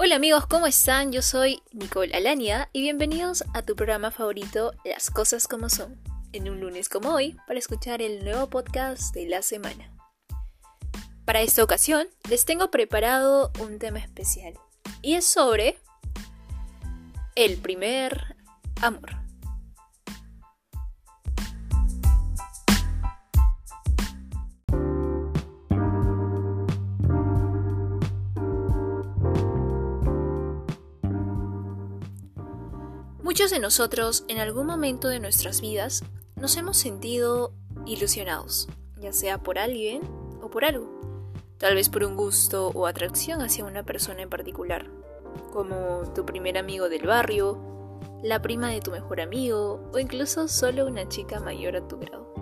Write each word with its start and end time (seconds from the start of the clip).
Hola 0.00 0.14
amigos, 0.14 0.46
¿cómo 0.46 0.68
están? 0.68 1.10
Yo 1.10 1.22
soy 1.22 1.60
Nicole 1.72 2.14
Alania 2.14 2.68
y 2.72 2.82
bienvenidos 2.82 3.42
a 3.52 3.62
tu 3.62 3.74
programa 3.74 4.12
favorito 4.12 4.72
Las 4.84 5.10
Cosas 5.10 5.48
como 5.48 5.68
Son, 5.68 6.00
en 6.32 6.48
un 6.48 6.60
lunes 6.60 6.88
como 6.88 7.12
hoy, 7.12 7.36
para 7.48 7.58
escuchar 7.58 8.00
el 8.00 8.22
nuevo 8.22 8.48
podcast 8.48 9.12
de 9.12 9.26
la 9.26 9.42
semana. 9.42 9.92
Para 11.24 11.40
esta 11.40 11.64
ocasión 11.64 12.06
les 12.30 12.44
tengo 12.44 12.70
preparado 12.70 13.50
un 13.58 13.80
tema 13.80 13.98
especial 13.98 14.54
y 15.02 15.14
es 15.14 15.26
sobre 15.26 15.80
el 17.34 17.56
primer 17.56 18.36
amor. 18.80 19.27
Muchos 33.28 33.50
de 33.50 33.58
nosotros 33.58 34.24
en 34.28 34.38
algún 34.38 34.66
momento 34.66 35.06
de 35.06 35.20
nuestras 35.20 35.60
vidas 35.60 36.02
nos 36.36 36.56
hemos 36.56 36.78
sentido 36.78 37.52
ilusionados, 37.84 38.68
ya 38.96 39.12
sea 39.12 39.36
por 39.36 39.58
alguien 39.58 40.00
o 40.40 40.48
por 40.48 40.64
algo, 40.64 40.88
tal 41.58 41.74
vez 41.74 41.90
por 41.90 42.04
un 42.04 42.16
gusto 42.16 42.68
o 42.68 42.86
atracción 42.86 43.42
hacia 43.42 43.66
una 43.66 43.82
persona 43.82 44.22
en 44.22 44.30
particular, 44.30 44.86
como 45.52 46.10
tu 46.14 46.24
primer 46.24 46.56
amigo 46.56 46.88
del 46.88 47.06
barrio, 47.06 47.58
la 48.22 48.40
prima 48.40 48.70
de 48.70 48.80
tu 48.80 48.92
mejor 48.92 49.20
amigo 49.20 49.86
o 49.92 49.98
incluso 49.98 50.48
solo 50.48 50.86
una 50.86 51.06
chica 51.06 51.38
mayor 51.38 51.76
a 51.76 51.86
tu 51.86 51.98
grado. 51.98 52.32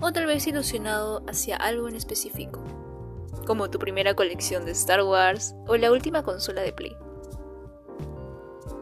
O 0.00 0.10
tal 0.10 0.24
vez 0.24 0.46
ilusionado 0.46 1.22
hacia 1.28 1.58
algo 1.58 1.86
en 1.86 1.96
específico, 1.96 2.64
como 3.46 3.68
tu 3.68 3.78
primera 3.78 4.14
colección 4.14 4.64
de 4.64 4.72
Star 4.72 5.02
Wars 5.02 5.54
o 5.66 5.76
la 5.76 5.92
última 5.92 6.22
consola 6.22 6.62
de 6.62 6.72
Play. 6.72 6.96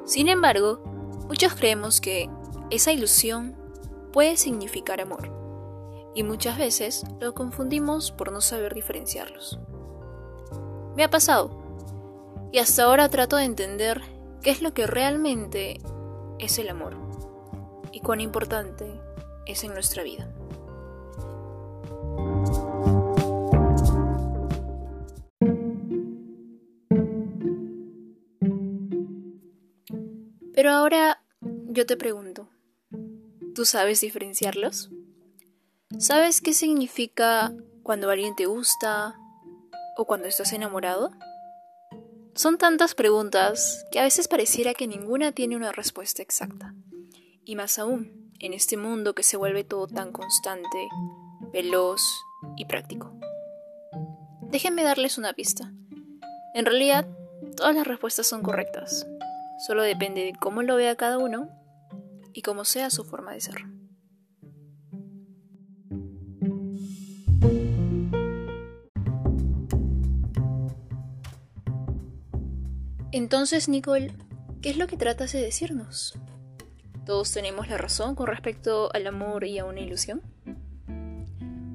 Sin 0.05 0.29
embargo, 0.29 1.00
Muchos 1.31 1.55
creemos 1.55 2.01
que 2.01 2.29
esa 2.71 2.91
ilusión 2.91 3.55
puede 4.13 4.37
significar 4.37 5.01
amor 5.01 5.31
y 6.13 6.25
muchas 6.25 6.59
veces 6.59 7.05
lo 7.21 7.35
confundimos 7.35 8.11
por 8.11 8.33
no 8.33 8.41
saber 8.41 8.75
diferenciarlos. 8.75 9.61
Me 10.97 11.05
ha 11.05 11.09
pasado 11.09 11.53
y 12.51 12.59
hasta 12.59 12.83
ahora 12.83 13.09
trato 13.09 13.37
de 13.37 13.45
entender 13.45 14.03
qué 14.43 14.51
es 14.51 14.61
lo 14.61 14.75
que 14.75 14.89
realmente 14.89 15.81
es 16.41 16.59
el 16.59 16.69
amor 16.69 16.97
y 17.93 18.01
cuán 18.01 18.21
importante 18.21 19.01
es 19.47 19.63
en 19.63 19.73
nuestra 19.73 20.03
vida. 20.03 20.29
Pero 30.55 30.71
ahora 30.71 31.23
yo 31.41 31.87
te 31.87 31.97
pregunto, 31.97 32.49
¿tú 33.55 33.65
sabes 33.65 34.01
diferenciarlos? 34.01 34.91
¿Sabes 35.99 36.41
qué 36.41 36.53
significa 36.55 37.53
cuando 37.83 38.11
alguien 38.11 38.37
te 38.37 38.47
gusta 38.47 39.17
o 39.97 40.07
cuando 40.07 40.29
estás 40.29 40.53
enamorado? 40.53 41.11
Son 42.35 42.59
tantas 42.59 42.95
preguntas 42.95 43.85
que 43.91 44.01
a 44.01 44.05
veces 44.05 44.29
pareciera 44.29 44.75
que 44.75 44.87
ninguna 44.87 45.33
tiene 45.33 45.57
una 45.57 45.73
respuesta 45.73 46.23
exacta. 46.23 46.75
Y 47.45 47.57
más 47.57 47.79
aún, 47.79 48.33
en 48.39 48.55
este 48.55 48.77
mundo 48.77 49.15
que 49.15 49.23
se 49.23 49.37
vuelve 49.37 49.65
todo 49.65 49.87
tan 49.87 50.13
constante, 50.13 50.89
veloz 51.53 52.03
y 52.57 52.65
práctico. 52.65 53.13
Déjenme 54.43 54.83
darles 54.83 55.19
una 55.19 55.33
pista. 55.33 55.73
En 56.55 56.65
realidad, 56.67 57.07
todas 57.57 57.75
las 57.75 57.87
respuestas 57.87 58.27
son 58.27 58.43
correctas. 58.43 59.07
Solo 59.61 59.83
depende 59.83 60.25
de 60.25 60.33
cómo 60.33 60.63
lo 60.63 60.77
vea 60.77 60.97
cada 60.97 61.19
uno 61.19 61.51
y 62.33 62.41
cómo 62.41 62.65
sea 62.65 62.89
su 62.89 63.05
forma 63.05 63.35
de 63.35 63.43
ser. 63.43 63.57
Entonces, 73.13 73.69
Nicole, 73.69 74.15
¿qué 74.63 74.71
es 74.71 74.79
lo 74.79 74.87
que 74.87 74.97
tratas 74.97 75.35
de 75.35 75.43
decirnos? 75.43 76.19
¿Todos 77.05 77.31
tenemos 77.31 77.69
la 77.69 77.77
razón 77.77 78.15
con 78.15 78.29
respecto 78.29 78.89
al 78.95 79.07
amor 79.07 79.45
y 79.45 79.59
a 79.59 79.67
una 79.67 79.81
ilusión? 79.81 80.23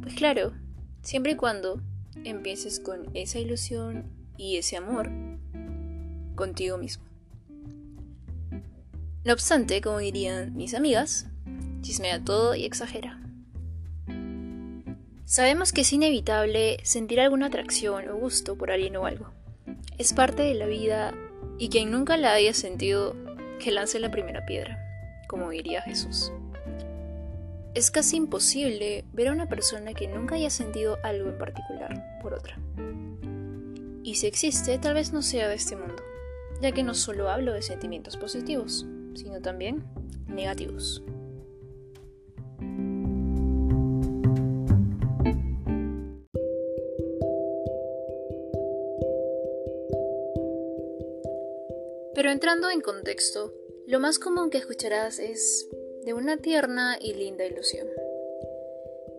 Pues 0.02 0.16
claro, 0.16 0.54
siempre 1.04 1.34
y 1.34 1.36
cuando 1.36 1.80
empieces 2.24 2.80
con 2.80 3.12
esa 3.14 3.38
ilusión 3.38 4.10
y 4.38 4.58
ese 4.58 4.76
amor 4.76 5.12
contigo 6.36 6.80
mismo. 6.80 7.15
No 9.26 9.34
obstante, 9.34 9.82
como 9.82 9.98
dirían 9.98 10.56
mis 10.56 10.76
amigas, 10.76 11.26
chismea 11.82 12.24
todo 12.24 12.54
y 12.54 12.64
exagera. 12.64 13.20
Sabemos 15.26 15.74
que 15.74 15.82
es 15.82 15.92
inevitable 15.92 16.78
sentir 16.84 17.20
alguna 17.20 17.48
atracción 17.48 18.08
o 18.08 18.18
gusto 18.18 18.56
por 18.56 18.70
alguien 18.70 18.96
o 18.98 19.08
algo. 19.08 19.32
Es 19.98 20.14
parte 20.14 20.44
de 20.44 20.54
la 20.54 20.68
vida 20.68 21.16
y 21.58 21.70
quien 21.70 21.90
nunca 21.90 22.18
la 22.18 22.34
haya 22.34 22.54
sentido, 22.54 23.16
que 23.60 23.72
lance 23.72 24.00
la 24.00 24.12
primera 24.12 24.46
piedra, 24.46 24.78
como 25.28 25.50
diría 25.50 25.82
Jesús. 25.82 26.32
Es 27.74 27.90
casi 27.90 28.18
imposible 28.18 29.06
ver 29.12 29.30
a 29.30 29.32
una 29.32 29.50
persona 29.50 29.96
que 29.96 30.08
nunca 30.08 30.36
haya 30.36 30.52
sentido 30.52 31.00
algo 31.02 31.30
en 31.30 31.40
particular 31.40 32.20
por 32.22 32.36
otra. 32.36 32.60
Y 34.04 34.16
si 34.16 34.28
existe, 34.28 34.78
tal 34.78 34.94
vez 34.94 35.14
no 35.14 35.24
sea 35.24 35.48
de 35.48 35.56
este 35.56 35.76
mundo, 35.76 36.04
ya 36.62 36.72
que 36.74 36.84
no 36.84 36.94
solo 36.94 37.32
hablo 37.32 37.54
de 37.54 37.64
sentimientos 37.64 38.18
positivos, 38.18 38.86
sino 39.16 39.42
también 39.42 39.84
negativos. 40.28 41.04
Pero 52.14 52.32
entrando 52.32 52.70
en 52.70 52.82
contexto, 52.82 53.54
lo 53.88 54.00
más 54.00 54.20
común 54.20 54.50
que 54.50 54.58
escucharás 54.58 55.20
es 55.20 55.68
de 56.06 56.14
una 56.14 56.38
tierna 56.38 56.98
y 57.00 57.14
linda 57.14 57.46
ilusión. 57.46 57.88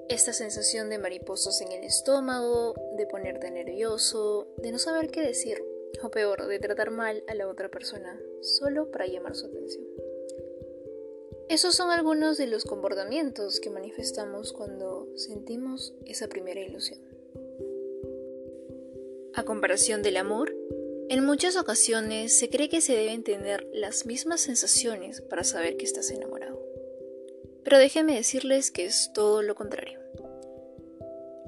Esta 0.08 0.32
sensación 0.32 0.88
de 0.88 0.98
mariposas 0.98 1.60
en 1.60 1.72
el 1.72 1.84
estómago, 1.84 2.74
de 2.96 3.06
ponerte 3.06 3.50
nervioso, 3.50 4.48
de 4.56 4.72
no 4.72 4.78
saber 4.78 5.10
qué 5.10 5.20
decir, 5.20 5.62
o 6.02 6.10
peor, 6.10 6.46
de 6.46 6.58
tratar 6.58 6.90
mal 6.90 7.22
a 7.28 7.34
la 7.34 7.48
otra 7.48 7.70
persona 7.70 8.20
solo 8.40 8.90
para 8.90 9.06
llamar 9.06 9.34
su 9.34 9.46
atención. 9.46 9.84
Esos 11.48 11.76
son 11.76 11.90
algunos 11.90 12.38
de 12.38 12.48
los 12.48 12.64
comportamientos 12.64 13.60
que 13.60 13.70
manifestamos 13.70 14.52
cuando 14.52 15.08
sentimos 15.14 15.94
esa 16.04 16.28
primera 16.28 16.60
ilusión. 16.60 17.00
A 19.34 19.44
comparación 19.44 20.02
del 20.02 20.16
amor, 20.16 20.52
en 21.08 21.24
muchas 21.24 21.56
ocasiones 21.56 22.36
se 22.36 22.50
cree 22.50 22.68
que 22.68 22.80
se 22.80 22.96
deben 22.96 23.22
tener 23.22 23.68
las 23.72 24.06
mismas 24.06 24.40
sensaciones 24.40 25.20
para 25.20 25.44
saber 25.44 25.76
que 25.76 25.84
estás 25.84 26.10
enamorado. 26.10 26.60
Pero 27.62 27.78
déjenme 27.78 28.16
decirles 28.16 28.72
que 28.72 28.86
es 28.86 29.12
todo 29.12 29.42
lo 29.42 29.54
contrario. 29.54 30.00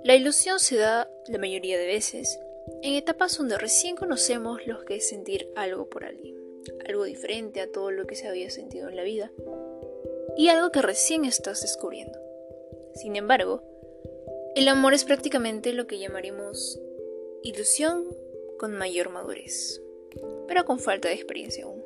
La 0.04 0.14
ilusión 0.14 0.60
se 0.60 0.76
da 0.76 1.10
la 1.26 1.38
mayoría 1.38 1.76
de 1.76 1.86
veces 1.86 2.38
en 2.82 2.94
etapas 2.94 3.36
donde 3.36 3.58
recién 3.58 3.96
conocemos 3.96 4.66
lo 4.66 4.84
que 4.84 4.96
es 4.96 5.08
sentir 5.08 5.50
algo 5.56 5.88
por 5.88 6.04
alguien, 6.04 6.36
algo 6.86 7.04
diferente 7.04 7.60
a 7.60 7.70
todo 7.70 7.90
lo 7.90 8.06
que 8.06 8.16
se 8.16 8.28
había 8.28 8.50
sentido 8.50 8.88
en 8.88 8.96
la 8.96 9.02
vida, 9.02 9.32
y 10.36 10.48
algo 10.48 10.70
que 10.70 10.82
recién 10.82 11.24
estás 11.24 11.62
descubriendo. 11.62 12.18
Sin 12.94 13.16
embargo, 13.16 13.62
el 14.54 14.68
amor 14.68 14.94
es 14.94 15.04
prácticamente 15.04 15.72
lo 15.72 15.86
que 15.86 15.98
llamaremos 15.98 16.80
ilusión 17.42 18.04
con 18.58 18.72
mayor 18.72 19.10
madurez, 19.10 19.82
pero 20.46 20.64
con 20.64 20.80
falta 20.80 21.08
de 21.08 21.14
experiencia 21.14 21.64
aún. 21.64 21.82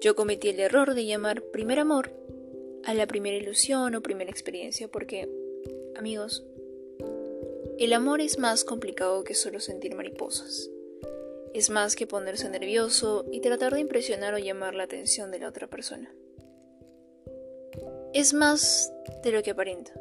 Yo 0.00 0.16
cometí 0.16 0.48
el 0.48 0.60
error 0.60 0.94
de 0.94 1.04
llamar 1.04 1.42
primer 1.42 1.78
amor 1.78 2.10
a 2.84 2.94
la 2.94 3.06
primera 3.06 3.36
ilusión 3.36 3.94
o 3.94 4.02
primera 4.02 4.30
experiencia 4.30 4.88
porque, 4.88 5.28
amigos, 5.96 6.44
el 7.80 7.94
amor 7.94 8.20
es 8.20 8.38
más 8.38 8.62
complicado 8.62 9.24
que 9.24 9.34
solo 9.34 9.58
sentir 9.58 9.94
mariposas. 9.94 10.68
Es 11.54 11.70
más 11.70 11.96
que 11.96 12.06
ponerse 12.06 12.46
nervioso 12.50 13.24
y 13.32 13.40
tratar 13.40 13.72
de 13.72 13.80
impresionar 13.80 14.34
o 14.34 14.38
llamar 14.38 14.74
la 14.74 14.84
atención 14.84 15.30
de 15.30 15.38
la 15.38 15.48
otra 15.48 15.66
persona. 15.66 16.14
Es 18.12 18.34
más 18.34 18.92
de 19.24 19.32
lo 19.32 19.42
que 19.42 19.52
aparenta. 19.52 19.94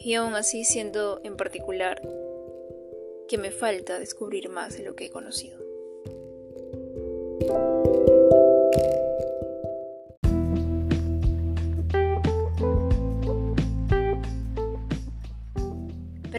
Y 0.00 0.14
aún 0.14 0.34
así 0.34 0.64
siento 0.64 1.20
en 1.24 1.36
particular 1.36 2.00
que 3.28 3.36
me 3.36 3.50
falta 3.50 3.98
descubrir 3.98 4.48
más 4.48 4.74
de 4.74 4.84
lo 4.84 4.96
que 4.96 5.04
he 5.04 5.10
conocido. 5.10 5.61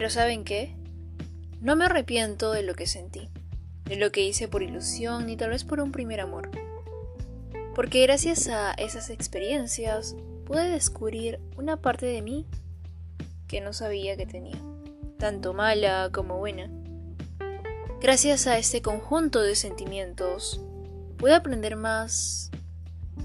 Pero 0.04 0.12
¿saben 0.12 0.44
qué? 0.44 0.76
No 1.62 1.76
me 1.76 1.86
arrepiento 1.86 2.52
de 2.52 2.62
lo 2.62 2.74
que 2.74 2.86
sentí. 2.86 3.30
de 3.86 3.96
lo 3.96 4.12
que 4.12 4.20
hice 4.20 4.48
por 4.48 4.62
ilusión 4.62 5.24
ni 5.24 5.34
tal 5.34 5.48
vez 5.48 5.64
por 5.64 5.80
un 5.80 5.92
primer 5.92 6.20
amor. 6.20 6.50
Porque 7.74 8.02
gracias 8.02 8.48
a 8.48 8.72
esas 8.72 9.08
experiencias 9.08 10.14
pude 10.44 10.68
descubrir 10.68 11.40
una 11.56 11.78
parte 11.78 12.04
de 12.04 12.20
mí 12.20 12.46
que 13.48 13.62
no 13.62 13.72
sabía 13.72 14.14
que 14.18 14.26
tenía, 14.26 14.60
tanto 15.18 15.54
mala 15.54 16.10
como 16.12 16.36
buena. 16.36 16.70
Gracias 18.02 18.46
a 18.46 18.58
este 18.58 18.82
conjunto 18.82 19.40
de 19.40 19.56
sentimientos 19.56 20.60
pude 21.16 21.32
aprender 21.32 21.76
más 21.76 22.50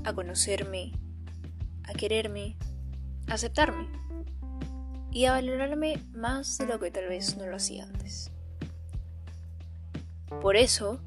a 0.05 0.13
conocerme, 0.13 0.93
a 1.83 1.91
quererme, 1.91 2.55
a 3.27 3.33
aceptarme 3.33 3.99
y 5.19 5.25
a 5.25 5.33
valorarme 5.33 6.01
más 6.13 6.57
de 6.59 6.65
lo 6.65 6.79
que 6.79 6.91
tal 6.91 7.09
vez 7.09 7.35
no 7.35 7.45
lo 7.45 7.57
hacía 7.57 7.83
antes. 7.83 8.31
Por 10.41 10.55
eso, 10.55 11.01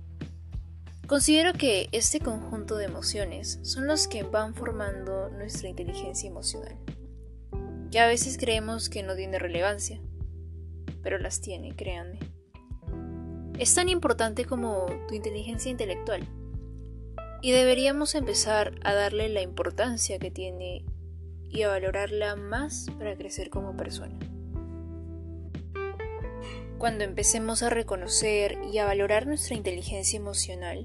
considero 1.06 1.54
que 1.54 1.88
este 1.92 2.20
conjunto 2.20 2.76
de 2.76 2.84
emociones 2.84 3.58
son 3.62 3.86
los 3.86 4.08
que 4.08 4.22
van 4.22 4.54
formando 4.54 5.30
nuestra 5.30 5.70
inteligencia 5.70 6.28
emocional, 6.28 6.76
que 7.90 8.00
a 8.00 8.06
veces 8.06 8.36
creemos 8.36 8.90
que 8.90 9.02
no 9.02 9.16
tiene 9.16 9.38
relevancia, 9.38 9.98
pero 11.02 11.16
las 11.16 11.40
tiene, 11.40 11.74
créanme. 11.74 12.18
Es 13.58 13.74
tan 13.74 13.88
importante 13.88 14.44
como 14.44 14.88
tu 15.08 15.14
inteligencia 15.14 15.70
intelectual, 15.70 16.28
y 17.40 17.52
deberíamos 17.52 18.14
empezar 18.14 18.74
a 18.84 18.92
darle 18.92 19.30
la 19.30 19.40
importancia 19.40 20.18
que 20.18 20.30
tiene 20.30 20.84
y 21.52 21.62
a 21.62 21.68
valorarla 21.68 22.34
más 22.34 22.86
para 22.98 23.16
crecer 23.16 23.50
como 23.50 23.76
persona. 23.76 24.18
Cuando 26.78 27.04
empecemos 27.04 27.62
a 27.62 27.70
reconocer 27.70 28.58
y 28.72 28.78
a 28.78 28.86
valorar 28.86 29.26
nuestra 29.26 29.54
inteligencia 29.54 30.16
emocional, 30.16 30.84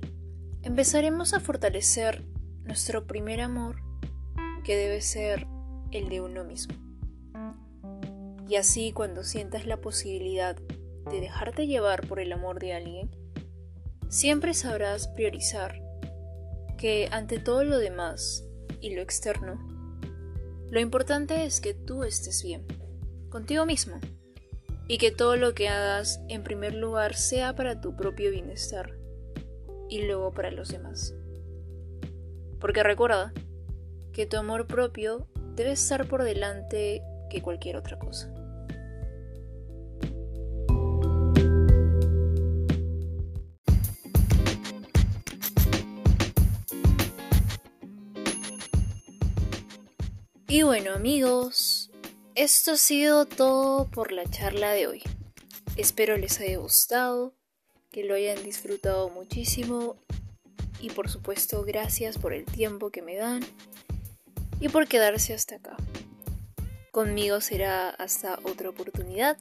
empezaremos 0.62 1.34
a 1.34 1.40
fortalecer 1.40 2.24
nuestro 2.66 3.08
primer 3.08 3.42
amor, 3.42 3.78
que 4.64 4.76
debe 4.76 5.02
ser 5.02 5.48
el 5.92 6.10
de 6.10 6.22
uno 6.22 6.44
mismo. 6.44 6.76
Y 8.48 8.58
así 8.58 8.92
cuando 8.92 9.24
sientas 9.24 9.66
la 9.66 9.78
posibilidad 9.78 10.56
de 11.10 11.22
dejarte 11.22 11.66
llevar 11.66 12.06
por 12.08 12.20
el 12.20 12.32
amor 12.34 12.60
de 12.60 12.74
alguien, 12.74 13.10
siempre 14.10 14.54
sabrás 14.54 15.08
priorizar 15.08 15.82
que 16.78 17.10
ante 17.12 17.40
todo 17.40 17.64
lo 17.64 17.80
demás 17.80 18.46
y 18.82 18.94
lo 18.94 19.02
externo, 19.02 19.77
lo 20.70 20.80
importante 20.80 21.46
es 21.46 21.62
que 21.62 21.74
tú 21.74 22.04
estés 22.04 22.44
bien, 22.44 22.66
contigo 23.30 23.66
mismo 23.66 24.00
y 24.88 24.98
que 24.98 25.12
todo 25.12 25.36
lo 25.36 25.54
que 25.54 25.70
hagas 25.70 26.22
en 26.28 26.44
primer 26.44 26.74
lugar 26.74 27.16
sea 27.16 27.56
para 27.56 27.80
tu 27.80 27.96
propio 27.96 28.32
bienestar 28.32 28.98
y 29.90 30.04
luego 30.04 30.34
para 30.34 30.52
los 30.52 30.70
demás. 30.70 31.14
Porque 32.60 32.84
recuerda 32.84 33.34
que 34.12 34.26
tu 34.26 34.38
amor 34.38 34.68
propio 34.68 35.28
debe 35.56 35.72
estar 35.72 36.08
por 36.08 36.24
delante 36.24 37.02
que 37.30 37.42
cualquier 37.42 37.78
otra 37.78 37.98
cosa. 37.98 38.34
Y 50.50 50.62
bueno 50.62 50.94
amigos, 50.94 51.92
esto 52.34 52.72
ha 52.72 52.78
sido 52.78 53.26
todo 53.26 53.86
por 53.92 54.14
la 54.14 54.24
charla 54.30 54.72
de 54.72 54.88
hoy. 54.88 55.04
Espero 55.76 56.16
les 56.16 56.40
haya 56.40 56.58
gustado, 56.58 57.34
que 57.92 58.06
lo 58.06 58.16
hayan 58.16 58.42
disfrutado 58.46 59.10
muchísimo 59.10 59.98
y 60.80 60.90
por 60.92 61.10
supuesto 61.10 61.64
gracias 61.64 62.18
por 62.18 62.32
el 62.32 62.46
tiempo 62.46 62.92
que 62.92 63.02
me 63.02 63.18
dan 63.18 63.42
y 64.62 64.70
por 64.70 64.88
quedarse 64.88 65.34
hasta 65.34 65.56
acá. 65.56 65.76
Conmigo 66.92 67.42
será 67.42 67.90
hasta 67.90 68.40
otra 68.44 68.70
oportunidad. 68.70 69.38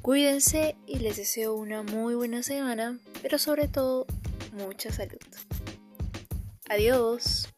Cuídense 0.00 0.74
y 0.86 1.00
les 1.00 1.18
deseo 1.18 1.52
una 1.54 1.82
muy 1.82 2.14
buena 2.14 2.42
semana, 2.42 2.98
pero 3.20 3.36
sobre 3.36 3.68
todo 3.68 4.06
mucha 4.54 4.90
salud. 4.90 5.18
Adiós. 6.70 7.48